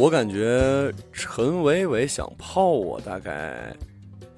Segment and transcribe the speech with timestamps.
[0.00, 3.70] 我感觉陈伟伟想泡我大概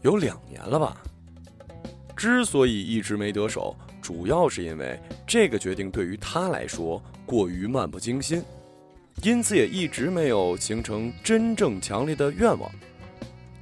[0.01, 1.01] 有两年了吧。
[2.17, 8.43] 之所以一直没得手，主要是因为这个决定对于他来说过于漫不经心，
[9.23, 12.69] 因此也一直没有形成真正强烈的愿望。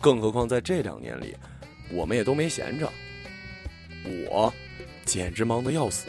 [0.00, 1.36] 更何况在这两年里，
[1.92, 2.90] 我们也都没闲着。
[4.26, 4.50] 我
[5.04, 6.06] 简直忙得要死，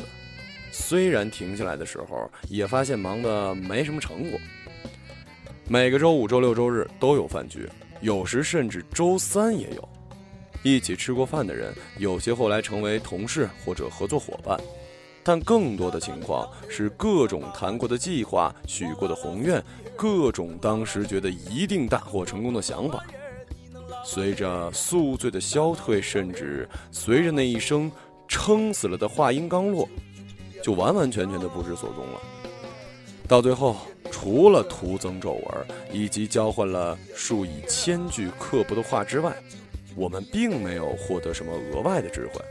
[0.72, 4.40] 虽然停下来的时候也发现忙得没什么成果。
[5.72, 7.66] 每个周五、周六、周日都有饭局，
[8.02, 9.90] 有时甚至周三也有。
[10.64, 14.60] 一起吃过饭的人，有些后来成为同事或者合作伙伴，
[15.24, 19.64] 但更多的情况是各种谈过的计划、许过的宏愿、
[19.96, 23.06] 各种当时觉得一定大获成功的想法，
[24.04, 27.90] 随着宿醉的消退，甚至随着那一声
[28.28, 29.88] 撑死了的话音刚落，
[30.62, 32.20] 就完完全全的不知所踪了。
[33.26, 33.78] 到最后，
[34.12, 39.36] 除了徒增皱纹以及交换了数以千句刻薄的话之外，
[39.96, 42.42] 我们并没有获得什么额外的智慧，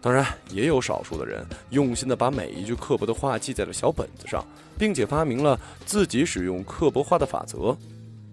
[0.00, 4.44] 当然也有少数的人用心的把每一句刻薄的话记在了小本子上，
[4.76, 7.76] 并且发明了自己使用刻薄话的法则，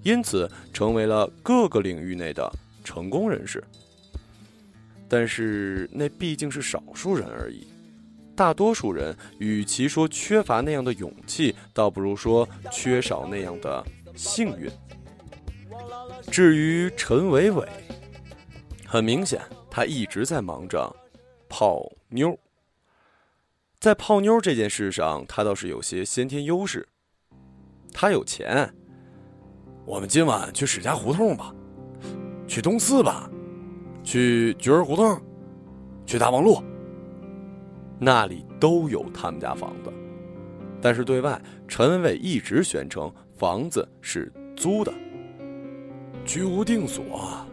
[0.01, 2.51] 因此成为了各个领域内的
[2.83, 3.63] 成功人士。
[5.07, 7.67] 但是那毕竟是少数人而已，
[8.35, 13.83] 大多数人与其说缺乏那样的勇气，倒不如说缺少那样的
[14.15, 14.69] 幸运。
[16.31, 17.67] 至于陈伟伟。
[18.87, 20.93] 很明显，他一直在忙着
[21.47, 22.37] 泡妞。
[23.79, 26.85] 在泡妞这件事上，他倒是有些先天优势。
[27.93, 28.69] 他有钱。
[29.85, 31.55] 我们今晚去史家胡同吧，
[32.47, 33.29] 去东四吧，
[34.03, 35.21] 去菊儿胡同，
[36.05, 36.61] 去大望路。
[38.03, 39.93] 那里都有他们家房子，
[40.81, 44.91] 但是对外，陈文伟一直宣称房子是租的，
[46.25, 47.05] 居无定所。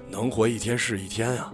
[0.08, 1.53] 能活一天是一天啊！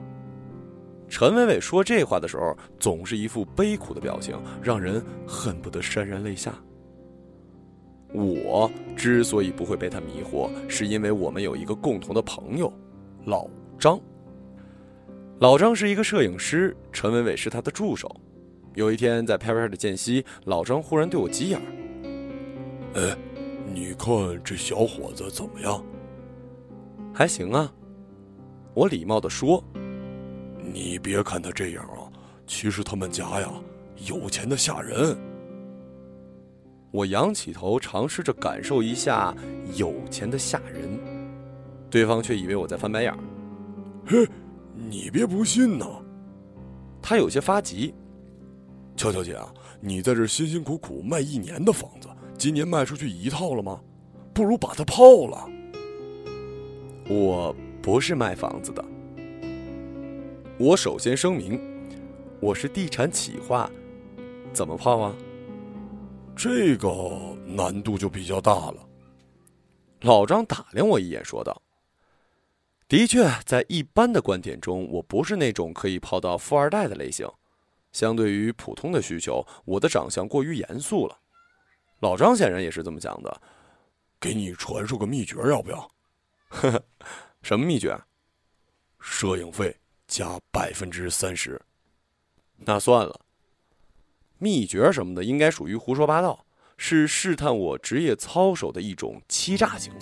[1.08, 6.54] 陈伟伟说这话的时候，总是一副悲苦的表情，让人恨不得潸然泪下。
[8.12, 12.72] 我之所以不会被他迷惑，是因为我们有一个共同的朋友，
[13.24, 13.44] 老
[13.76, 14.00] 张。
[15.40, 18.08] 老张是一个摄影师，陈伟伟是他的助手。
[18.74, 21.64] 有一天在拍片的间隙，老张忽然对我急眼儿
[22.94, 23.16] ：“哎，
[23.72, 24.08] 你看
[24.42, 25.84] 这小伙子怎么样？
[27.12, 27.72] 还行啊。”
[28.74, 29.62] 我礼貌的说
[30.72, 32.10] ：“你别看他这样啊，
[32.46, 33.48] 其实他们家呀
[34.08, 35.16] 有钱的吓人。”
[36.90, 39.32] 我仰起头，尝试着感受一下
[39.76, 40.98] 有钱的吓人，
[41.88, 43.18] 对方却以为我在翻白眼儿
[44.06, 44.28] 嘿，
[44.74, 45.86] 你别不信呐！
[47.00, 47.94] 他有些发急。
[48.96, 53.80] 乔小姐啊，你在这辛辛苦苦卖一年的房子，今年卖出去一套了吗？
[54.32, 55.48] 不如把它泡了。
[57.08, 57.54] 我。
[57.84, 58.82] 不是卖房子的。
[60.58, 61.60] 我首先声明，
[62.40, 63.70] 我是地产企划，
[64.54, 65.14] 怎么泡啊？
[66.34, 66.90] 这个
[67.46, 68.76] 难度就比较大了。
[70.00, 71.60] 老张打量我一眼，说道
[72.88, 77.28] ：“的确，在一般的观点中，我不是那种可以泡到富二代的类型。
[77.94, 81.18] 相对于普通的需求，我的长相过于严肃了。
[82.00, 83.40] 老张显然也是这么讲的。
[84.20, 85.90] 给你传授个秘诀，要不要？”
[86.48, 86.84] 呵呵。
[87.42, 87.98] 什么秘诀？
[89.00, 89.74] 摄影费
[90.06, 91.60] 加百分之三十。
[92.56, 93.20] 那算了，
[94.38, 96.46] 秘诀什么的应该属于胡说八道，
[96.76, 100.00] 是试探我职业操守的一种欺诈行为。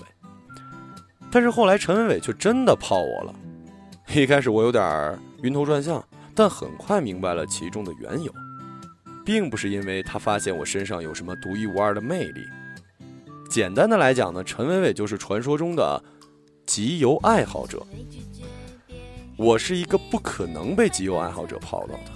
[1.31, 3.35] 但是后来陈伟伟却真的泡我了。
[4.15, 8.33] 一开始我有点晕头转向，但很快明白了其中的缘由，
[9.25, 12.41] 并不是因为他发现我身上有什么独一无二的魅力。
[13.51, 16.03] 简单的来讲呢，陈伟伟就是传说中的。
[16.65, 17.85] 集邮爱好者，
[19.37, 22.13] 我是一个不可能被集邮爱好者泡到的。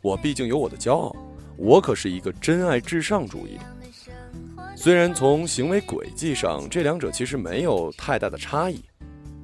[0.00, 1.14] 我毕竟有我的骄傲，
[1.58, 3.58] 我可是一个真爱至上主义。
[4.74, 8.82] 虽然从行为轨迹上，这两者其实没有太大的差异。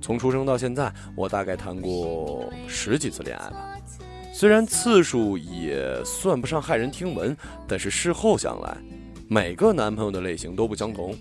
[0.00, 3.77] 从出生到现在，我大概谈过十几次恋爱吧。
[4.38, 7.37] 虽然次数也算不上骇人听闻，
[7.67, 8.76] 但是事后想来，
[9.26, 11.12] 每个男朋友的类型都不相同，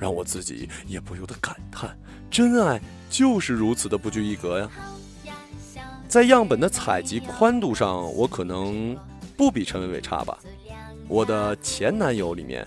[0.00, 1.94] 让我自己也不由得感叹。
[2.30, 2.80] 真爱
[3.10, 4.70] 就是如此的不拘一格呀！
[6.08, 8.96] 在样本的采集宽度上，我可能
[9.36, 10.38] 不比陈伟伟差吧。
[11.06, 12.66] 我的前男友里面，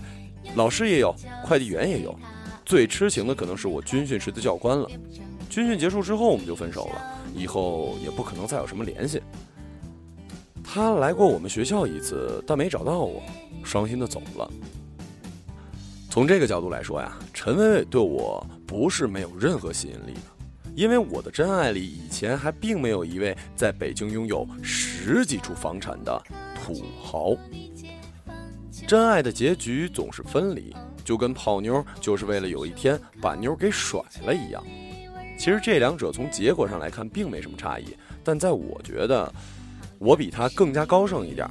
[0.53, 1.11] 老师也有，
[1.43, 2.15] 快递员也有，
[2.63, 4.87] 最痴情的可能是我军训时的教官了。
[5.49, 7.01] 军训结束之后，我们就分手了，
[7.35, 9.19] 以后也不可能再有什么联系。
[10.69, 13.23] 他来过我们学校一次，但没找到我，
[13.63, 14.51] 伤心的走了。
[16.09, 20.21] 从这个角度来说呀，陈伟伟对我不是没有任何吸引力的，
[20.75, 26.21] 因为我的真爱里以前还并没有一位在北京拥有十几处房产的
[26.53, 27.33] 土豪。
[28.85, 34.61] 真爱的结局总是分离，就跟泡妞就是为了有一天把妞给甩了一样。
[35.39, 39.31] 其实这两者从结果上来看并没什么差异，但在我觉得，
[39.99, 41.49] 我比他更加高尚一点，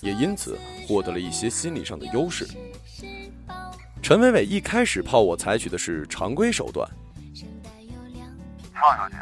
[0.00, 2.46] 也因此获得了一些心理上的优势。
[4.02, 6.88] 陈伟伟一开始泡我采取的是常规手段。
[8.72, 9.16] 范小姐，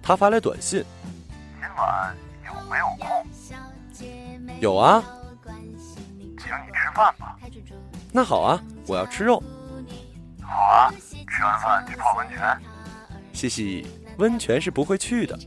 [0.00, 0.84] 他发来短信：
[1.60, 2.16] 今晚
[2.46, 3.26] 有没有空？
[4.60, 5.04] 有啊。
[6.38, 7.38] 请你吃饭吧，
[8.10, 9.42] 那好啊，我要吃肉。
[10.40, 10.90] 好啊，
[11.28, 12.58] 吃完饭去泡温泉。
[13.32, 13.86] 嘻嘻，
[14.18, 15.38] 温泉是不会去的。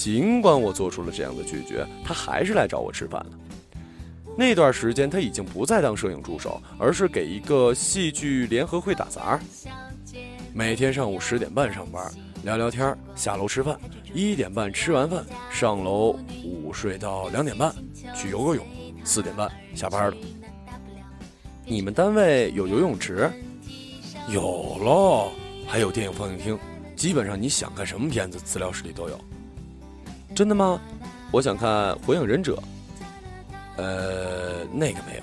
[0.00, 3.32] 尽管我做出了这样的拒绝，他还是来找我吃饭了。
[4.34, 9.38] 那段时间他已经不再当摄影助手，而是给一个戏剧联合会打杂。
[10.54, 12.10] 每天上午十点半上班，
[12.42, 13.78] 聊聊天，下楼吃饭。
[14.14, 17.70] 一点半吃完饭，上楼午睡到两点半，
[18.16, 18.64] 去游个泳。
[19.04, 20.16] 四点半下班了。
[21.66, 23.30] 你们单位有游泳池？
[24.30, 25.30] 有喽，
[25.66, 26.58] 还有电影放映厅，
[26.96, 29.20] 基本上你想看什么片子，资料室里都有。
[30.40, 30.80] 真的吗？
[31.30, 32.56] 我想看《火影忍者》。
[33.76, 35.22] 呃，那个没有。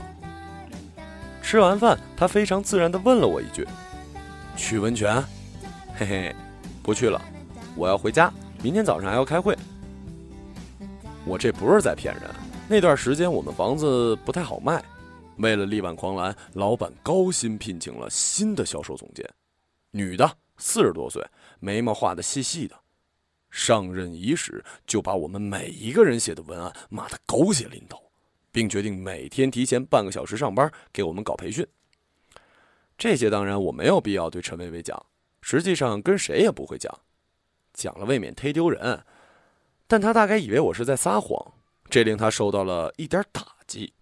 [1.42, 3.68] 吃完饭，他非常自然的问了我一句
[4.56, 5.16] ：“去温泉？”
[5.98, 6.36] 嘿嘿，
[6.84, 7.20] 不去了，
[7.76, 8.32] 我要回家，
[8.62, 9.58] 明天早上还要开会。
[11.26, 12.24] 我这不是在骗人。
[12.68, 14.84] 那段时间我们房子不太好卖，
[15.38, 19.28] 为了力挽狂澜，老板高薪聘请了新的销售总监，
[19.90, 21.26] 女的，四十多岁，
[21.60, 22.76] 眉毛画的细细的，
[23.50, 28.12] 上任伊始就把我们每一个人写的文案骂得狗血淋头，
[28.52, 31.66] 并决定每天提前半个小时上班给我们搞培训。
[32.98, 35.06] 这些当然我没有必要对陈薇薇讲，
[35.42, 36.92] 实际上跟谁也不会讲，
[37.74, 39.04] 讲了未免忒丢人，
[39.88, 41.54] 但他大概以为我是在撒谎。
[41.90, 43.94] 这令他受到了一点打击，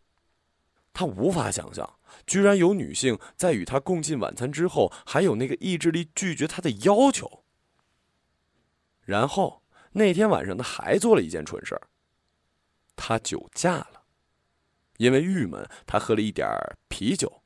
[0.92, 1.88] 他无法想象，
[2.26, 7.45] 居然有女性在与他共进晚餐之后，还有那个意志力拒绝他的要求。
[9.06, 9.64] 然后
[9.94, 11.88] 那天晚上，他还做了一件蠢事儿，
[12.96, 14.02] 他酒驾了，
[14.98, 16.48] 因为郁闷，他喝了一点
[16.90, 17.42] 啤酒，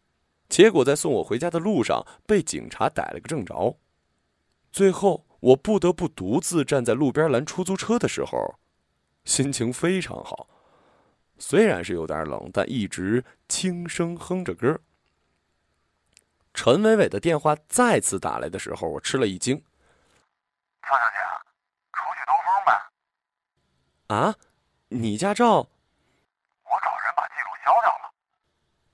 [0.48, 3.78] 结果在送我回家的路上被警察逮了个正着，
[4.72, 8.56] 最后我不得不独自站在路边拦出租车的时候。
[9.26, 10.50] 心情非常好，
[11.38, 14.80] 虽然是有点冷，但一直轻声哼着歌。
[16.54, 19.62] 陈伟伟的电话再次打来的时候，我吃了一惊。
[20.82, 21.39] 范小姐，
[24.10, 24.36] 啊，
[24.88, 25.58] 你驾照？
[25.58, 28.12] 我找人把记录消掉了。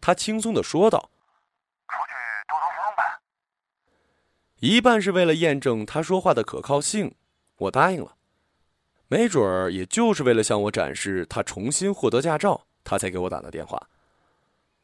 [0.02, 1.10] 他轻松的说道。
[1.88, 2.14] 出去
[2.50, 3.22] 兜兜风呗。
[4.60, 7.16] 一半是为了验证他说话的可靠性，
[7.56, 8.18] 我答应了。
[9.08, 13.90] 没准儿，也就是为了向我展示他重新获得驾照，他才给我打的电话。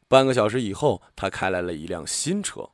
[0.08, 2.70] 半个小时以后，他开来了一辆新车，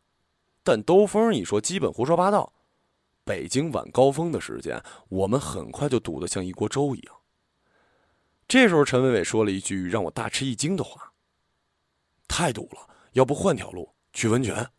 [0.64, 2.54] 但兜风一说，基本胡说八道。
[3.24, 7.16] 北京晚高峰的时间，我们很快就堵得像一锅粥一样。
[8.48, 11.12] 这时候，陈伟伟说了一句让我大吃一惊的话
[12.30, 14.70] ：“太堵了，要不换条路去温泉？”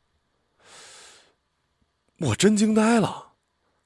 [2.21, 3.35] 我真惊呆了。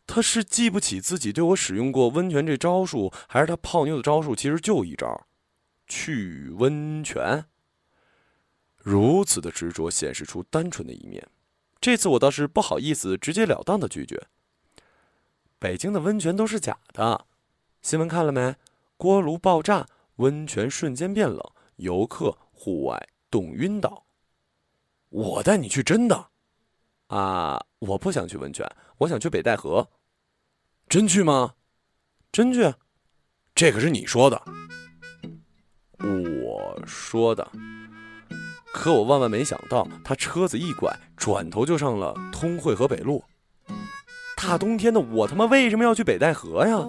[0.07, 5.27] 他是记不起自己对我使用过温泉这招数，还是他泡妞的招数其实就一招，
[5.87, 7.47] 去温泉。
[8.77, 11.27] 如此的执着显示出单纯的一面，
[11.81, 14.29] 这次我倒是不好意思直截了当的拒绝。
[15.59, 17.27] 北京的温泉都是假的，
[17.81, 18.55] 新闻看了没？
[19.03, 21.41] 锅炉爆炸，温泉瞬间变冷，
[21.75, 24.07] 游客户外冻晕倒。
[25.09, 26.29] 我带你去真的，
[27.09, 28.65] 啊，我不想去温泉，
[28.99, 29.89] 我想去北戴河。
[30.89, 31.55] 真去吗？
[32.31, 32.75] 真去，
[33.57, 34.41] 这可是你说的。
[35.99, 37.51] 我说的。
[38.73, 43.25] 可我万万没想到，他车子一拐，转头就上了通惠河北路。
[44.43, 46.85] 大冬天的，我他妈为什么要去北戴河呀？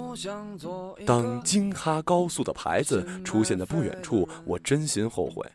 [1.05, 5.45] 当京哈高速的牌子出现在不远处，我真心后悔。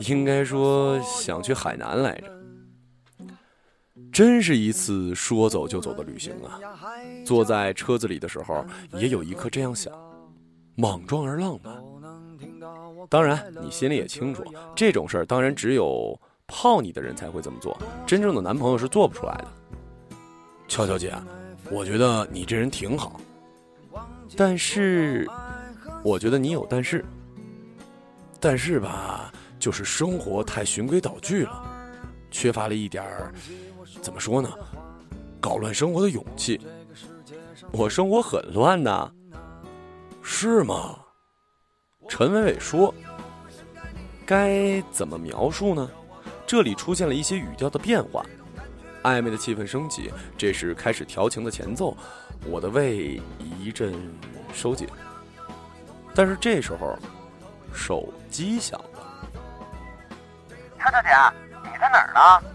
[0.00, 2.30] 应该说想去海南来着。
[4.12, 6.60] 真是一次说走就走的旅行啊！
[7.24, 9.92] 坐在车子里的时候，也有一刻这样想：
[10.76, 11.82] 莽撞而浪漫。
[13.08, 14.44] 当然，你心里也清楚，
[14.76, 17.76] 这种事儿当然只有泡你的人才会这么做，
[18.06, 19.48] 真正的男朋友是做不出来的。
[20.74, 21.14] 俏俏姐，
[21.70, 23.20] 我觉得你这人挺好，
[24.36, 25.24] 但是，
[26.02, 27.04] 我觉得你有但是，
[28.40, 29.32] 但是吧。
[29.56, 31.64] 就是生活太循规蹈矩了，
[32.30, 33.32] 缺乏了一点儿，
[34.02, 34.50] 怎么说呢？
[35.40, 36.60] 搞乱生活的勇气。
[37.72, 39.10] 我生活很乱呐，
[40.22, 40.98] 是吗？
[42.08, 42.92] 陈伟伟说
[44.26, 45.88] ：“该怎么描述呢？”
[46.44, 48.26] 这里出现了一些语调的变化，
[49.04, 51.96] 暧昧的气氛升级，这是开始调情的前奏。
[52.46, 53.94] 我的胃一阵
[54.52, 54.88] 收紧，
[56.14, 56.98] 但是这时候
[57.72, 59.28] 手机响了。
[60.78, 61.08] 蔡大姐，
[61.62, 62.46] 你在哪儿呢？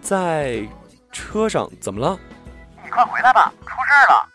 [0.00, 0.68] 在
[1.10, 2.18] 车上，怎么了？
[2.84, 4.28] 你快回来吧，出事了！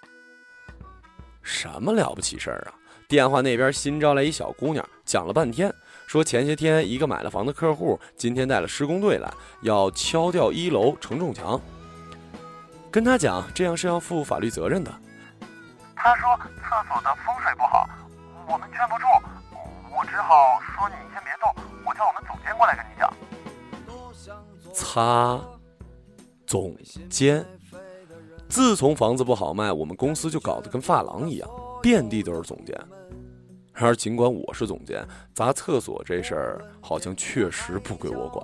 [1.41, 2.73] 什么了不起事儿啊？
[3.07, 5.73] 电话那边新招来一小姑娘，讲了半天，
[6.07, 9.29] 说前些天一个买了房的客户今天带了施工队来，
[9.61, 11.59] 要敲掉一楼承重墙。
[12.89, 14.91] 跟他讲，这样是要负法律责任的。
[15.93, 17.85] 他说厕所的风水不好，
[18.47, 19.05] 我们劝不住，
[19.91, 21.53] 我只好说你先别动，
[21.85, 23.13] 我叫我们总监过来跟你讲。
[24.73, 25.37] 擦，
[26.45, 26.73] 总
[27.09, 27.45] 监。
[28.47, 31.49] 自从房子不好卖，我们公司就搞得跟发廊一样，
[31.81, 32.73] 遍地都是总监。
[33.79, 38.43] 然而，尽管我是总监，砸厕所这事儿好像确实不归我管。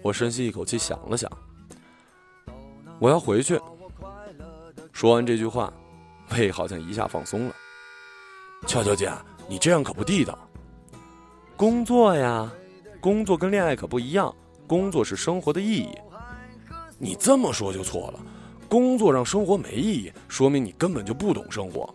[0.00, 1.28] 我深吸一口气，想了想，
[3.00, 3.58] 我要回去。
[4.92, 5.72] 说完这句话，
[6.30, 7.54] 胃好像一下放松了。
[8.64, 9.10] 俏俏姐，
[9.48, 10.38] 你这样可不地道。
[11.56, 12.48] 工作呀，
[13.00, 14.32] 工作跟恋爱可不一样，
[14.68, 15.98] 工作是生活的意义。
[16.96, 18.20] 你这么说就错了。
[18.68, 21.92] 工作让生活没意义，说明你根本就不懂生活。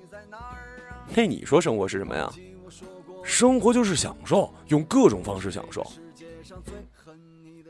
[1.14, 2.32] 那你说生活是什么呀？
[3.24, 5.86] 生活就是享受，用各种方式享受。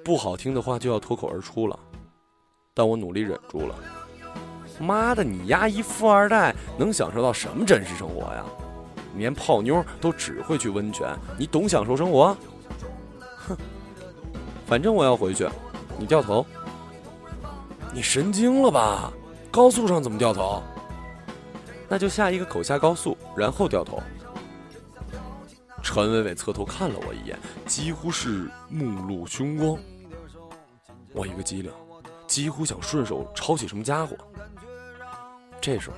[0.03, 1.79] 不好听的话就要脱口而出了，
[2.73, 3.75] 但我努力忍住了。
[4.79, 8.45] 妈的，你丫一富二代能享受到什么真实生活呀？
[9.15, 11.07] 连泡妞都只会去温泉，
[11.39, 12.35] 你懂享受生活？
[13.47, 13.55] 哼，
[14.67, 15.47] 反正我要回去，
[15.97, 16.45] 你掉头。
[17.93, 19.13] 你神经了吧？
[19.49, 20.61] 高速上怎么掉头？
[21.87, 24.01] 那就下一个口下高速，然后掉头。
[25.83, 29.77] 陈伟伟侧头看了我一眼，几乎是目露凶光。
[31.13, 31.71] 我一个机灵，
[32.27, 34.17] 几乎想顺手抄起什么家伙。
[35.61, 35.95] 这时候，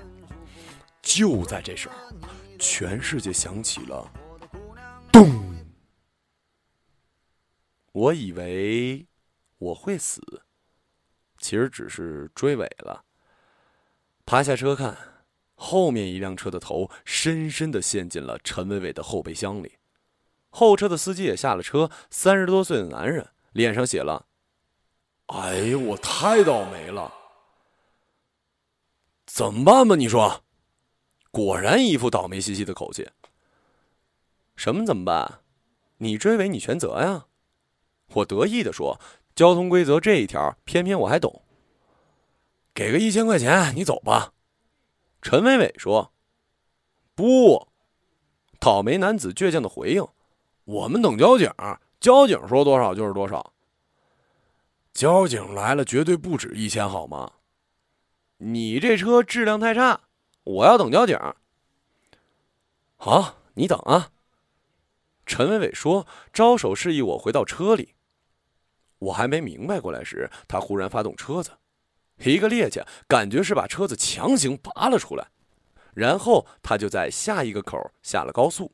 [1.01, 1.95] 就在这时候，
[2.59, 4.11] 全世界响起了
[5.11, 5.31] 咚。
[7.93, 9.07] 我以为
[9.57, 10.21] 我会死。
[11.39, 13.05] 其实只是追尾了。
[14.25, 14.97] 爬下车看，
[15.59, 19.73] 后面一辆车的头深深的陷进了陈伟伟的后备箱里。
[20.49, 24.27] 后车的司机也下了车，三十多岁的男人，脸上写了
[25.27, 27.11] ：“哎呀，我太倒霉了，
[29.25, 29.95] 怎么办吧？
[29.95, 30.43] 你说。”
[31.31, 33.09] 果然一副倒霉兮兮的口气。
[34.55, 35.41] 什么怎么办？
[35.97, 37.25] 你追尾你全责呀！
[38.13, 38.99] 我得意的说。
[39.35, 41.43] 交通规则这一条，偏偏我还懂。
[42.73, 44.33] 给个一千块钱，你走吧。
[45.21, 46.11] 陈伟伟说
[47.15, 47.67] ：“不。”
[48.59, 50.07] 倒霉男子倔强的回应
[50.65, 51.51] ：“我们等交警，
[51.99, 53.53] 交警说多少就是多少。
[54.93, 57.33] 交警来了，绝对不止一千，好吗？
[58.37, 60.01] 你这车质量太差，
[60.43, 61.17] 我要等交警。
[62.95, 64.11] 好，你等啊。”
[65.25, 67.93] 陈伟伟说，招手示意我回到车里。
[68.99, 71.51] 我还没明白过来时，他忽然发动车子，
[72.19, 75.27] 一个趔趄，感觉是把车子强行拔了出来。
[75.93, 78.71] 然后他就在下一个口下了高速，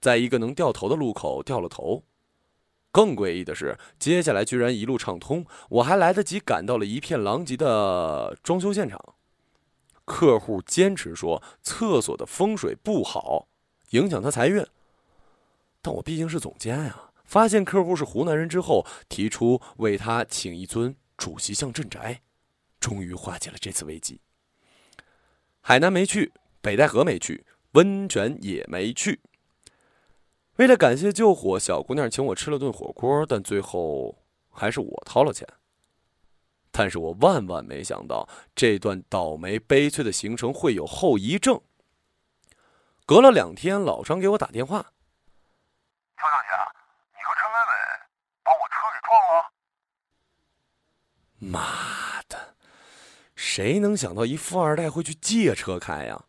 [0.00, 2.04] 在一个能掉头的路口掉了头。
[2.90, 8.98] 更诡异的是，接下来居然一路畅通，我还来得及赶到了一片狼藉的装修现场。
[10.06, 13.48] 客户坚持说厕所的风水不好，
[13.90, 14.64] 影响他财运，
[15.82, 17.10] 但我毕竟是总监呀。
[17.24, 22.22] 发现客户是湖南人之后，提出为他请一尊主席像镇宅，
[22.86, 24.20] 终于化解了这次危机。
[25.60, 29.20] 海南没去，北戴河没去，温泉也没去。
[30.54, 35.44] 为了感谢救火，小姑娘请我吃了顿火锅，但最后还是我掏了钱。
[36.70, 41.60] 但是我万万没想到，这段倒霉悲催的行程会有后遗症。
[43.04, 44.78] 隔了两天，老张给我打电话。
[46.16, 46.52] 邱小姐，
[47.16, 47.72] 你和陈伟伟
[48.44, 49.50] 把我车给撞了
[51.40, 51.58] 妈
[51.90, 51.95] 的！
[53.36, 56.24] 谁能想到一富二代会去借车开呀？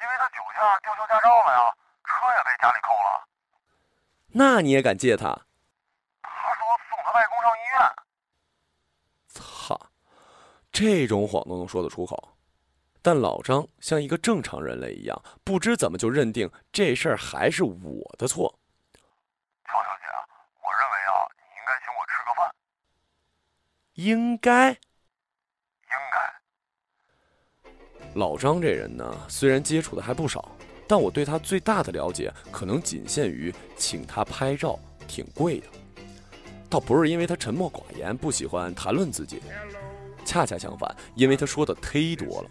[0.00, 1.74] 因为他酒驾吊销驾照了呀
[2.04, 3.28] 车也被家里扣了。
[4.28, 5.28] 那你也敢借他？
[6.20, 7.90] 他说送他外公上医院。
[9.28, 9.90] 操
[10.70, 12.36] 这种谎都能说得出口。
[13.00, 18.58] 但老张像一个正常人类一样不知怎么就认定这事儿还是我的错。
[19.64, 20.04] 乔小姐
[20.60, 22.54] 我认为啊你应该请我吃个饭。
[23.94, 24.78] 应该？
[28.14, 30.54] 老张这人呢，虽然接触的还不少，
[30.86, 34.78] 但我对他最大的了解可能仅限于请他拍照，
[35.08, 35.66] 挺贵的。
[36.68, 39.40] 倒不是因为他沉默寡言，不喜欢谈论自己，
[40.24, 42.50] 恰恰相反，因为他说的忒多了。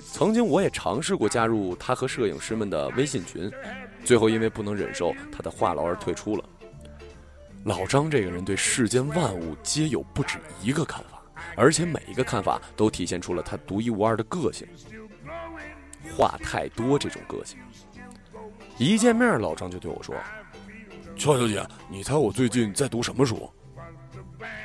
[0.00, 3.50] 曾经我也尝试过加入他和摄影师们的微信群，
[4.04, 6.44] 最后因为不能忍受他的话痨而退出了。
[7.64, 11.17] 老张这个人对世间万物皆有不止一个看法，
[11.58, 14.66] 而且每一个看法都体现出了他独一无二的个性。
[16.16, 17.58] 话太多这种个性，
[18.78, 20.14] 一见面老张就对我说。
[21.16, 23.50] 俏小姐，你猜我最近在读什么书？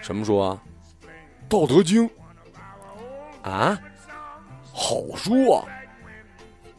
[0.03, 0.61] 什么书啊？
[1.49, 2.07] 《道德经》
[3.41, 3.77] 啊？
[4.71, 5.65] 好书啊！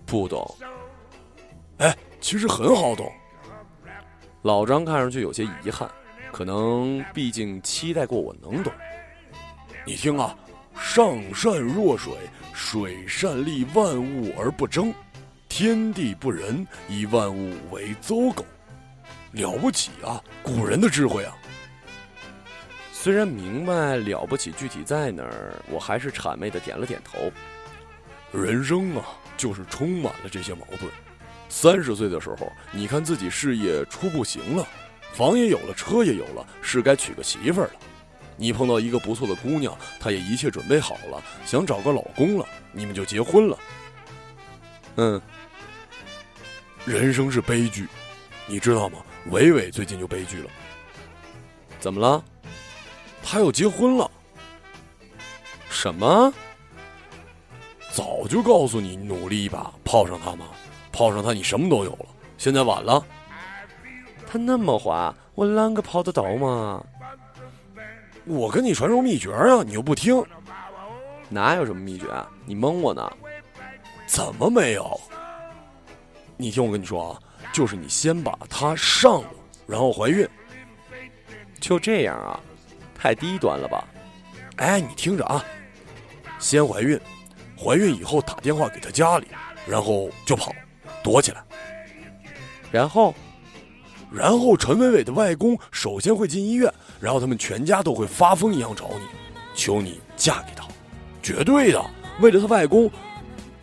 [0.07, 0.57] 不懂。
[1.79, 3.13] 哎，其实很好懂。
[4.43, 5.91] 老张看上去有些遗憾，
[6.31, 8.73] 可能毕竟期待过我能懂。
[9.87, 10.35] 你听啊，
[10.81, 12.15] 上善若水，
[12.55, 14.95] 水善利万物而不争，
[15.47, 18.47] 天地不仁，以万物为刍狗。
[19.33, 20.23] 了不起啊！
[20.43, 21.37] 古人的智慧啊！
[22.93, 27.31] 虽然明白了不起具体在哪儿，我还是谄媚的点了点头。
[28.33, 29.05] 人生啊，
[29.37, 30.91] 就是充满了这些矛盾。
[31.51, 34.67] 三十岁的时候，你看自己事业初步行了，
[35.13, 37.73] 房也有了，车也有了，是该娶个媳妇儿了。
[38.37, 43.59] 你碰到一个不错的姑娘，她也一切准备好了，想找个老公了，你们就结婚了。
[44.97, 45.21] 嗯，
[46.85, 47.89] 人生是悲剧，
[48.47, 48.99] 你知道吗？
[49.31, 50.51] 伟伟最近就悲剧了，
[51.81, 52.23] 怎么了？
[53.23, 54.11] 他要结婚了。
[55.71, 56.33] 什么？
[57.91, 60.47] 早就告诉你，努力一把，泡上他嘛，
[60.93, 62.07] 泡上他，你什么都有了。
[62.37, 63.05] 现在晚了。
[64.27, 66.85] 他那么滑，我啷个泡得到吗？
[68.27, 70.23] 我跟你传授秘诀啊，你又不听。
[71.29, 72.29] 哪有什么秘诀啊？
[72.45, 73.11] 你蒙我呢？
[74.07, 75.01] 怎么没有？
[76.37, 77.21] 你听我跟你说啊。
[77.53, 79.31] 就是你先把她上了，
[79.65, 80.29] 然后怀孕，
[81.61, 82.41] 就这样啊？
[82.99, 83.87] 太低端了吧？
[84.57, 85.45] 哎，你听着啊，
[86.41, 87.01] 先怀孕，
[87.57, 89.29] 怀孕以后打电话给她家里，
[89.69, 90.53] 然后就跑，
[91.01, 91.45] 躲起来，
[92.73, 93.15] 然后，
[94.15, 99.05] 然后陈伟伟的外公首先会进医院，然后他们全家都会发疯一样找你，
[99.55, 100.65] 求你嫁给他，
[101.23, 101.85] 绝对的，
[102.21, 102.91] 为了他外公，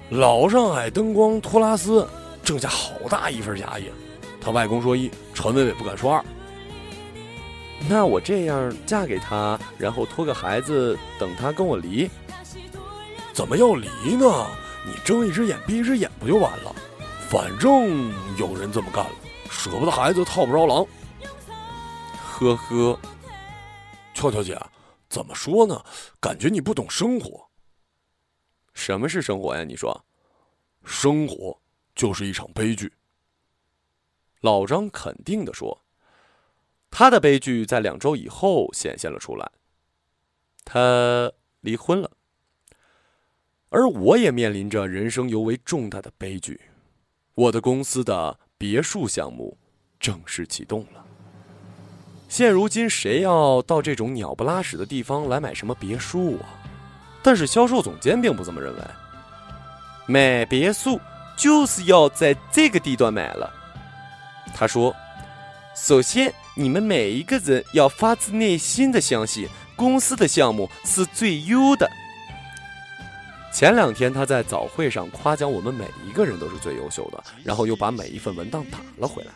[0.09, 2.07] 老上海灯光托拉斯。
[2.43, 3.85] 挣下好大一份家业，
[4.41, 6.25] 他外公说一，陈伟伟不敢说二。
[7.87, 12.09] 那我这样嫁给他，然后拖个孩子，等他跟我离，
[13.31, 14.47] 怎么要离呢？
[14.83, 16.75] 你睁一只眼闭一只眼不就完了？
[17.29, 19.11] 反正有人这么干了，
[19.51, 20.87] 舍不得孩子套不着狼。
[22.15, 22.99] 呵呵，
[24.15, 24.59] 俏俏姐，
[25.07, 25.83] 怎么说呢？
[26.19, 27.47] 感觉你不懂生活。
[28.73, 29.63] 什么是生活呀？
[29.63, 30.05] 你说，
[30.83, 31.61] 生活。
[31.93, 32.93] 就是一场悲剧。
[34.39, 35.83] 老张肯定的说
[36.89, 39.51] ：“他的悲剧在两周以后显现了出来。
[40.63, 42.09] 他离婚了，
[43.69, 46.61] 而我也面临着人生尤为重大的悲剧。
[47.33, 49.58] 我的公司的别墅项目
[50.00, 51.04] 正式启动了。
[52.30, 56.45] 现如今，谁要到这种鸟不拉屎的地方来买什么别墅啊？
[57.24, 58.82] 但是销售总监并不这么认为。
[60.06, 61.02] 买别墅。”
[61.38, 63.52] 就是要在这个地段买了，
[64.54, 64.95] 他说
[65.76, 71.89] ：“首先，你们每一个人要发自内心的相信公司的项目是最优的。”
[73.53, 79.31] 前两天他在早会上夸奖我们每一个人都是最优秀的，然后又把每一份文档打了回来，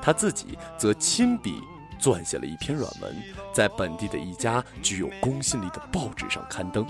[0.00, 1.60] 他自己则亲笔
[2.00, 3.14] 撰写了一篇软文，
[3.52, 6.86] 在本地的一家具有公信力的报纸上刊登。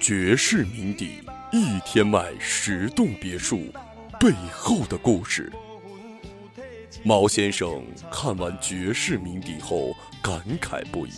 [0.00, 1.22] 绝世名邸。
[1.52, 3.72] 一天买十栋别墅，
[4.20, 5.52] 背后的故事。
[7.02, 11.10] 毛先生看完绝世名邸后感慨不已。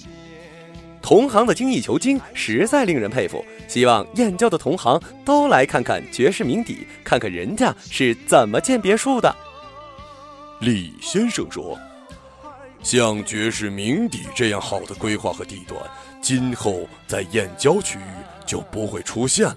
[1.03, 9.35] 同行的精益求精实在令人佩服，希望燕郊的同行都来看看绝世名邸，看看人家是怎么建别墅的。
[10.61, 11.77] 李先生说
[12.83, 15.79] ：“像绝世名邸这样好的规划和地段，
[16.23, 18.03] 今后在燕郊区域
[18.47, 19.57] 就不会出现了。”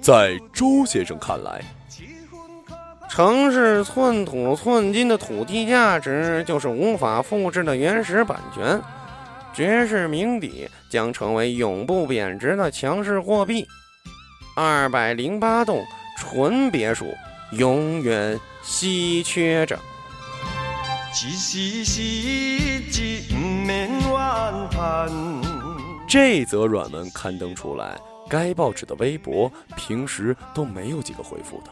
[0.00, 1.60] 在周先生看来，
[3.08, 8.80] 城市寸土寸金的土地价值就是无法复制的原始版权。
[9.52, 13.66] 绝世名邸将成为永不贬值的强势货币。
[14.54, 15.84] 二百零八栋
[16.18, 17.06] 纯别墅
[17.52, 19.78] 永远稀缺着。
[26.08, 31.70] 这则软文刊登出来，该报纸的微博平时都没有几个回复的，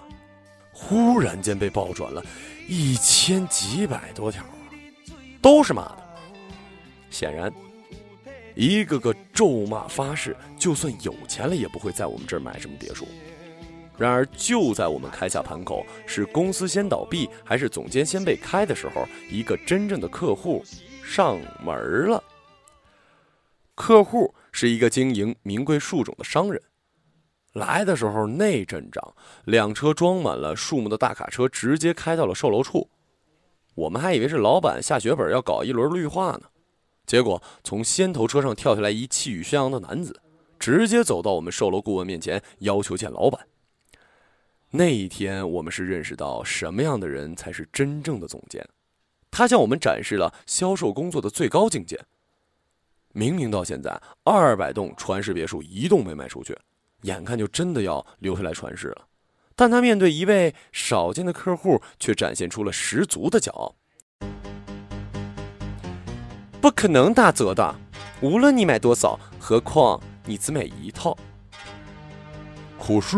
[0.73, 2.23] 忽然间被爆转了
[2.69, 4.53] 一千几百多条啊，
[5.41, 5.99] 都是骂的。
[7.11, 7.53] 显然，
[8.55, 13.07] 一个个咒骂发誓，就算有钱了也不会在我们这儿买什么别墅。
[13.97, 20.65] 然而，就在我们开下盘口，是公司先倒闭还是总监先被开的时候，一个真正的客户
[21.05, 22.23] 上门了。
[23.75, 26.61] 客户是一个经营名贵树种的商人，
[27.53, 32.89] 来的时候那阵仗，两车装满了树木的大卡车直接开到了售楼处，
[33.75, 36.43] 我们还以为是老板下血本要搞一轮绿化呢，
[37.11, 40.21] 结果从先头车上跳下来一气宇轩昂的男子，
[40.61, 43.49] 直接走到我们售楼顾问面前，要求见老板。
[44.71, 48.65] 那一天，我们是认识到什么样的人才是真正的总监。
[49.29, 52.01] 他向我们展示了销售工作的最高境界。
[53.13, 56.57] 明明到现在，二百栋传世别墅一栋没卖出去，
[57.03, 59.09] 眼看就真的要留下来传世了，
[59.57, 63.75] 但他面对一位少见的客户，却展现出了十足的骄傲。
[66.61, 67.75] 不可能打折的，
[68.21, 71.17] 无论你买多少，何况你只买一套。
[72.79, 73.17] 可是。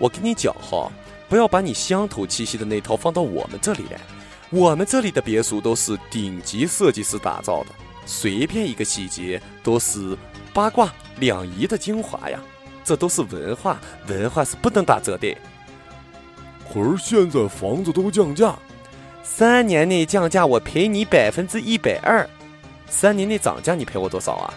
[0.00, 0.88] 我跟你讲哈，
[1.28, 4.00] 不要把你乡土气息的那套放到我们这里来。
[4.48, 7.70] 我们这里的别墅都是顶级设计师打造的，
[8.06, 10.16] 随便一个细节都是
[10.54, 12.38] 八卦两仪的精华呀。
[12.84, 15.36] 这都是文化，文化是不能打折的。
[16.72, 18.56] 可是现在房子都降价，
[19.30, 22.28] 三年内降价我赔你百分之一百二，
[22.88, 24.54] 三年内涨价你赔我多少啊？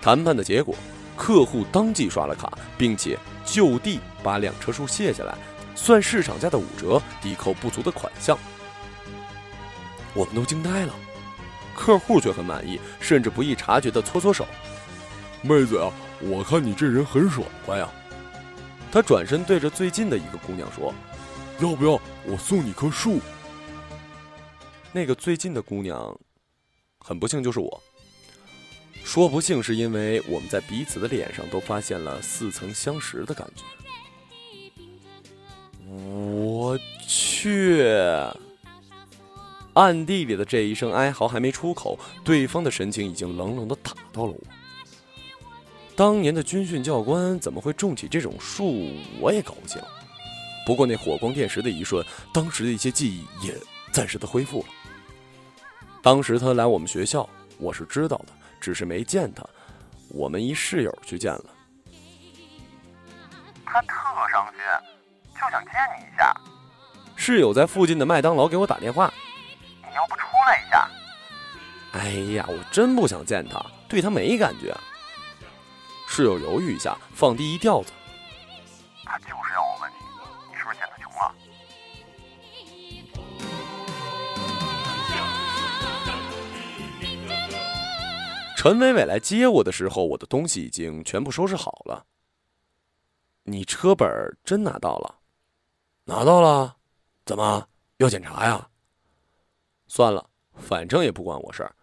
[0.00, 0.74] 谈判的结果，
[1.14, 3.18] 客户当即刷了卡，并且。
[3.44, 5.34] 就地把两车树卸下来，
[5.74, 8.38] 算市场价的五折，抵扣不足的款项。
[10.14, 10.94] 我们都惊呆了，
[11.74, 14.46] 客户却很满意，甚至不易察觉的搓搓手。
[15.40, 17.88] 妹子啊，我看你这人很爽快呀。
[18.92, 20.94] 他转身对着最近的一个姑娘说
[21.60, 23.20] ：“要不要我送你棵树？”
[24.92, 26.18] 那个最近的姑娘，
[26.98, 27.82] 很不幸就是我。
[29.04, 33.62] 说不幸是因为我们在彼此的脸上都发现了似曾相识的感觉。
[35.86, 37.82] 我去！
[39.74, 44.40] 暗地里的这一声哀嚎还没出口，对方的神情已经冷冷的打到了我。
[45.94, 48.92] 当年的军训教官怎么会种起这种树？
[49.20, 49.80] 我也搞不清。
[50.68, 53.56] 不过那火光电石的一瞬，当时的一些记忆也
[53.90, 54.66] 暂时的恢复了。
[56.02, 57.26] 当时他来我们学校，
[57.56, 58.26] 我是知道的。
[58.60, 59.42] 只是没见他，
[60.08, 61.44] 我们一室友去见了。
[63.64, 63.94] 他特
[64.30, 64.58] 伤心，
[65.32, 66.36] 就想见你一下。
[67.16, 69.10] 室友在附近的麦当劳给我打电话，
[69.88, 70.86] 你要不出来一下？
[71.92, 74.76] 哎呀，我真不想见他，对他没感觉。
[76.06, 77.90] 室友犹豫一下，放低一调子。
[79.06, 79.47] 他就是
[88.58, 92.04] 陈伟伟来接我的时候，我的东西已经全部收拾好了。
[93.44, 94.08] 你车本
[94.42, 95.20] 真拿到了？
[96.06, 96.74] 拿到了？
[97.24, 97.68] 怎么
[97.98, 98.68] 要检查呀？
[99.86, 101.76] 算了，反正也不关我事儿。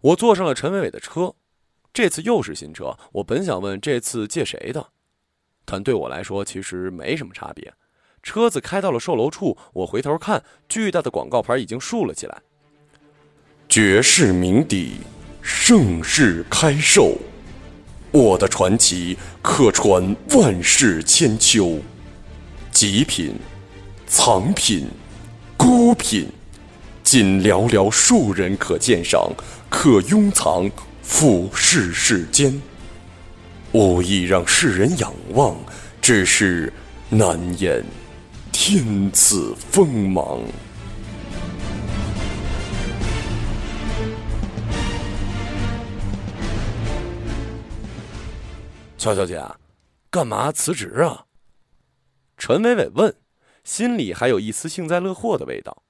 [0.00, 1.32] 我坐上了陈伟伟的车，
[1.92, 2.98] 这次又是新车。
[3.12, 4.90] 我本想问这次借谁的，
[5.64, 7.72] 但对我来说其实没什么差别。
[8.20, 12.42] 车子开到了售楼处，我回头看，巨大的广告牌已经竖了起来
[13.70, 14.96] ：“绝世名邸。”
[15.42, 17.16] 盛世开售，
[18.10, 21.78] 我的传奇可传万世千秋。
[22.72, 23.34] 极品、
[24.06, 24.86] 藏品、
[25.56, 26.28] 孤品，
[27.02, 29.30] 仅寥寥数人可鉴赏，
[29.68, 30.70] 可拥藏
[31.02, 32.60] 俯视世间。
[33.72, 35.56] 无意让世人仰望，
[36.00, 36.72] 只是
[37.08, 37.84] 难掩
[38.52, 40.40] 天赐锋芒。
[49.00, 49.42] 乔小姐，
[50.10, 51.24] 干嘛辞职啊？
[52.36, 53.16] 陈伟伟问，
[53.64, 55.82] 心里还有一丝幸灾乐祸的味道。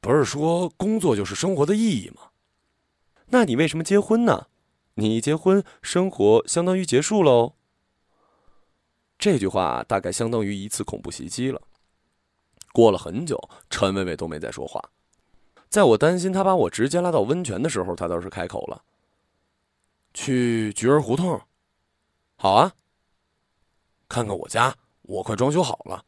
[0.00, 2.30] 不是说工作就是生活的意义吗？
[3.26, 4.46] 那你为什么结婚呢？
[4.94, 7.56] 你一结婚，生活相当于结束喽。
[9.18, 11.60] 这句话大概相当于一次恐怖袭击了。
[12.72, 14.82] 过了很久，陈伟伟都没再说话。
[15.68, 18.82] 在我担心他把我直接拉到温泉的时候，他倒是开口了
[20.14, 21.38] ：“去菊儿胡同。”
[22.42, 22.72] 好啊，
[24.08, 26.02] 看看我家，我快装修好了。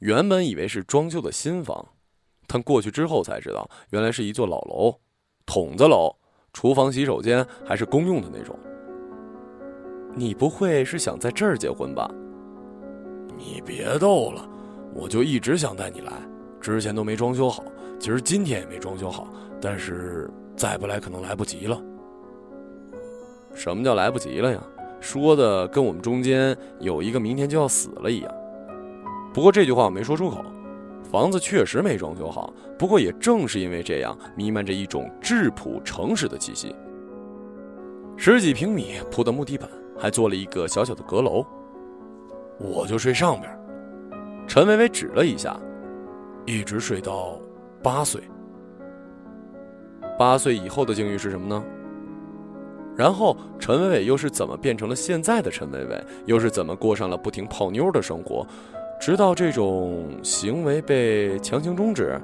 [0.00, 1.88] 原本以为是装修的新房，
[2.46, 5.00] 但过去之后才知道，原来是一座老楼，
[5.46, 6.14] 筒子楼，
[6.52, 8.54] 厨房、洗手间还是公用的那种。
[10.14, 12.06] 你不会是想在这儿结婚吧？
[13.38, 14.46] 你别逗了，
[14.92, 16.12] 我就一直想带你来，
[16.60, 17.64] 之前都没装修好，
[17.98, 19.32] 其实今天也没装修好，
[19.62, 21.82] 但是再不来可能来不及了。
[23.54, 24.62] 什么叫来不及了呀？
[25.00, 28.34] 说的跟我们中间有一个明天就要死了一样。
[29.32, 30.44] 不过这句话我没说出口。
[31.10, 36.72] 房子确实没装修好，不过也正是因为这样，弥漫着一种质朴诚实的气息。
[38.16, 41.44] 十几平米铺的木地板，还做了一个小小的阁楼。
[42.58, 43.50] 我就睡上边。
[44.46, 45.58] 陈薇薇指了一下，
[46.46, 47.40] 一直睡到
[47.82, 48.22] 八岁。
[50.16, 51.64] 八岁以后的境遇是什么呢？
[53.00, 56.04] 然后陈伟伟又是怎么变成了现在的陈伟伟？
[56.26, 58.46] 又是怎么过上了不停泡妞的生活？
[59.00, 62.20] 直到这种行为被强行终止，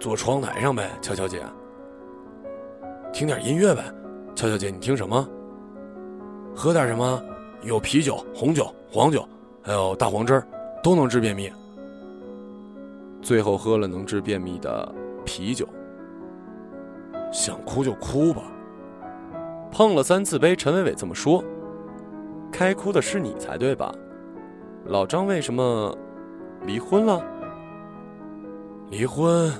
[0.00, 1.42] 坐窗台上呗，乔乔姐。
[3.12, 3.84] 听点音乐呗，
[4.34, 5.28] 乔乔姐，你听什么？
[6.56, 7.22] 喝点什么？
[7.64, 9.28] 有啤酒、红酒、黄酒，
[9.62, 10.46] 还有大黄汁儿，
[10.82, 11.52] 都能治便秘。
[13.20, 14.90] 最后喝了能治便秘的
[15.22, 15.68] 啤酒。
[17.30, 18.40] 想哭就哭吧。
[19.72, 21.42] 碰了三次杯，陈伟伟这么说。
[22.52, 23.90] 开哭的是你才对吧？
[24.84, 25.96] 老张为什么
[26.66, 27.24] 离婚了？
[28.90, 29.50] 离婚，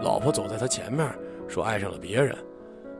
[0.00, 1.06] 老婆走在他前面，
[1.46, 2.34] 说爱上了别人，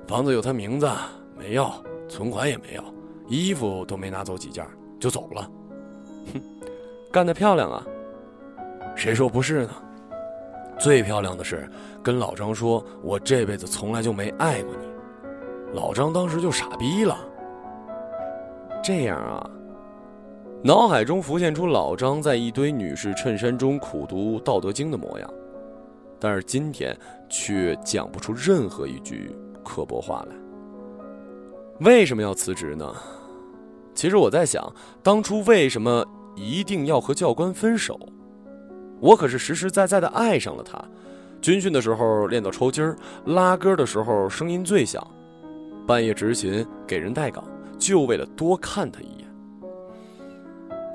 [0.07, 0.87] 房子有他名字，
[1.35, 1.73] 没要，
[2.07, 2.85] 存款也没要，
[3.27, 4.63] 衣服都没拿走几件
[5.01, 5.51] 就走了。
[6.35, 6.41] 哼，
[7.11, 7.83] 干得漂亮啊！
[8.95, 9.71] 谁说不是呢？
[10.79, 11.67] 最漂亮的是
[12.03, 14.89] 跟老张说：“我这辈子从来就没爱过你。”
[15.73, 17.17] 老张当时就傻逼了。
[18.83, 19.51] 这样啊。
[20.63, 25.31] 脑海中浮现出老张在一堆女士衬衫中苦读《道德经》的模样，
[26.19, 26.95] 但是今天
[27.31, 30.37] 却讲不出任何一句刻薄话来。
[31.81, 32.95] 为什么要辞职呢？
[33.95, 34.71] 其实我在想，
[35.03, 36.05] 当初为什么
[36.37, 37.99] 一定要和教官分手？
[39.01, 40.79] 我可是实实在在的爱上了他。
[41.41, 45.03] 军训的时候练到抽筋儿，拉歌的时候声音最响，
[45.91, 47.43] 半夜执勤给人带岗，
[47.77, 49.27] 就为了多看他一眼。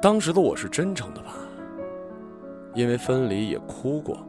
[0.01, 1.35] 当时的我是真诚的吧，
[2.73, 4.25] 因为分离也哭过。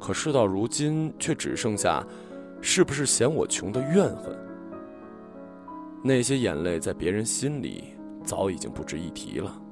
[0.00, 2.04] 可事到如今，却只剩下
[2.60, 4.36] 是不是嫌我穷的怨恨。
[6.02, 7.84] 那些眼泪在别人心里
[8.24, 9.62] 早已经不值一提了。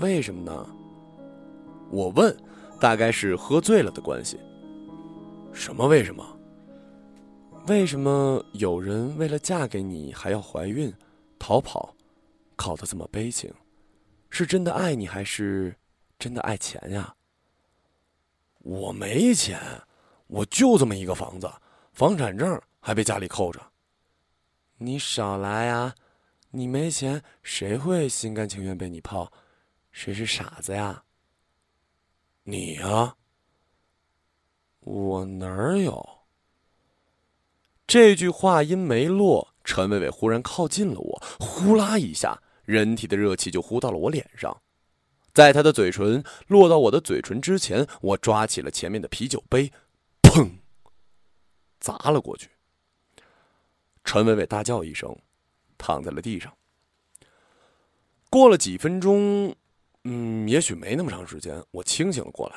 [0.00, 0.64] 为什么呢？
[1.90, 2.32] 我问，
[2.80, 4.38] 大概是喝醉了的关系。
[5.52, 6.24] 什么为什么？
[7.68, 10.92] 为什么有人为了嫁给你还要怀孕、
[11.38, 11.94] 逃跑？
[12.56, 13.52] 考得这么悲情，
[14.30, 15.76] 是真的爱你还是
[16.18, 17.14] 真的爱钱呀？
[18.60, 19.60] 我没钱，
[20.28, 21.48] 我就这么一个房子，
[21.92, 23.60] 房产证还被家里扣着。
[24.78, 25.94] 你少来呀！
[26.50, 29.30] 你没钱，谁会心甘情愿被你泡？
[29.92, 31.04] 谁是傻子呀？
[32.44, 33.14] 你呀？
[34.80, 36.17] 我哪儿有？
[37.88, 42.42] 这句话音没落，陈伟伟忽然靠近了我，呼啦一下。
[42.66, 44.60] 人体的热气就呼到了我脸上，
[45.32, 49.72] 在他的嘴唇落到我的嘴唇之前，我抓起了前面的啤酒杯，
[50.20, 50.50] 砰，
[51.80, 52.50] 砸了过去。
[54.04, 55.16] 陈伟伟大叫一声，
[55.78, 56.52] 躺在了地上。
[58.28, 59.56] 过了几分钟，
[60.04, 62.56] 嗯，也许没那么长时间，我清醒了过来。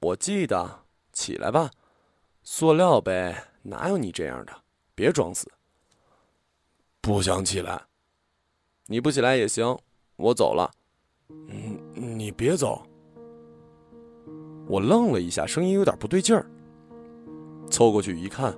[0.00, 1.70] 我记得，起来吧，
[2.44, 4.52] 塑料杯哪有你这样的？
[4.94, 5.50] 别装死。
[7.00, 7.80] 不想起来。
[8.86, 9.78] 你不起来也行，
[10.16, 10.70] 我走了。
[11.48, 12.84] 嗯，你别走。
[14.66, 16.44] 我愣了一下，声音有点不对劲儿。
[17.70, 18.56] 凑过去一看，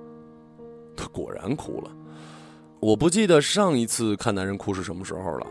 [0.97, 1.91] 他果然哭了。
[2.79, 5.47] 我不记得上一次看男人哭是什么时候了，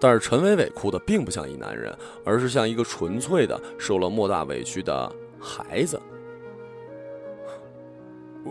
[0.00, 6.00] 但是陈伟伟哭的并不像一男人，而是像一个纯粹的受了莫大委屈的孩子。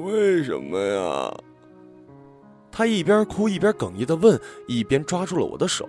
[0.04, 1.34] 为什么呀？
[2.72, 5.88] 他一边哭一边哽咽的问，一边抓住了我的手。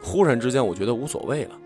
[0.00, 1.58] 忽然之间，我觉得无所谓了，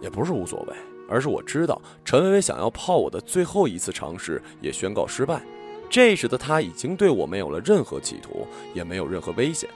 [0.00, 0.74] 也不是无所谓，
[1.06, 5.42] 而是我知道陈薇薇想要泡我的最后一次尝试也宣告失败。
[5.90, 9.68] 这时的他已经对我没有了任何企图，也没有任何危险。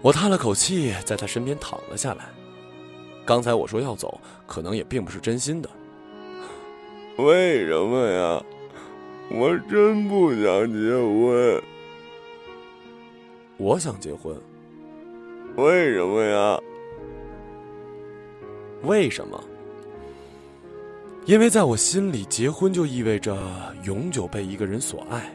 [0.00, 2.24] 我叹了口气，在他身边躺了下来。
[3.24, 5.70] 刚才我说要走，可能也并不是真心的。
[7.18, 8.42] 为什么呀？
[9.34, 11.62] 我真不想结婚。
[13.56, 14.36] 我想结婚。
[15.56, 16.60] 为什么呀？
[18.82, 19.42] 为什么？
[21.24, 23.34] 因为在我心里，结婚就意味着
[23.84, 25.32] 永久被一个人所爱，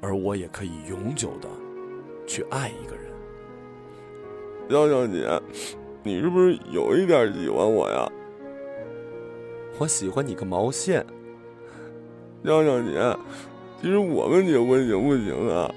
[0.00, 1.48] 而我也可以永久的
[2.28, 3.06] 去爱一个人。
[4.68, 5.40] 娇娇姐，
[6.04, 8.08] 你是不是有一点喜欢我呀？
[9.78, 11.04] 我喜欢你个毛线！
[12.44, 13.16] 江小姐，
[13.80, 15.70] 其实我们结婚行不行啊？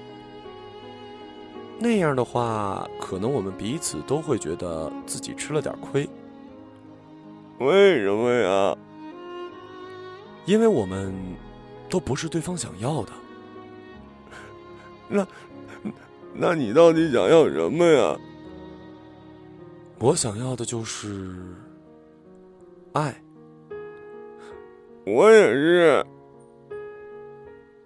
[1.78, 6.08] 那样的话，可能我们彼此都会觉得自己吃了点亏。
[7.58, 8.76] 为什么呀？
[10.46, 11.14] 因为我们
[11.90, 13.12] 都不是对方想要的。
[15.08, 15.26] 那，
[16.32, 18.16] 那你到底想要什么呀？
[19.98, 21.36] 我想要的就是
[22.92, 23.14] 爱。
[25.04, 26.06] 我也是。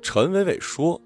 [0.02, 1.00] 陈伟伟说。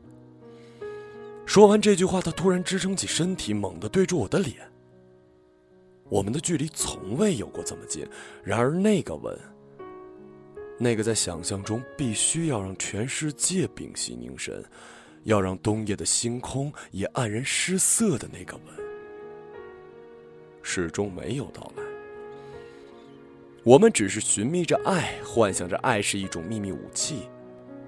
[1.44, 4.56] 说完这句话，他突然支撑起身体，猛地对住我的脸。
[6.08, 8.06] 我们的距离从未有过这么近，
[8.44, 9.38] 然而那个吻，
[10.78, 14.64] 那个在想象中必须要让全世界屏息凝神，
[15.24, 18.74] 要让冬夜的星空也黯然失色的那个吻，
[20.62, 21.82] 始终没有到来。
[23.64, 27.28] 我们只是寻觅着爱，幻想着爱是一种秘密武器，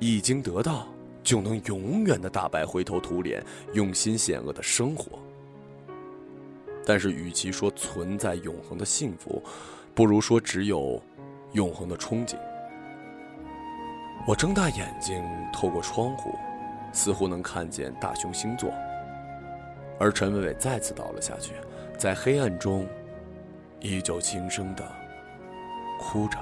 [0.00, 0.93] 已经得到。
[1.24, 5.18] 就能永远的大白灰头土脸、用心险恶的生活。
[6.86, 9.42] 但是，与其说存在永恒的幸福，
[9.94, 11.02] 不如说只有
[11.54, 12.36] 永恒的憧憬。
[14.26, 16.38] 我睁大眼睛，透过窗户，
[16.92, 18.70] 似乎能看见大熊星座。
[19.98, 21.54] 而陈伟伟再次倒了下去，
[21.96, 22.86] 在黑暗中，
[23.80, 24.86] 依旧轻声的
[25.98, 26.38] 哭着。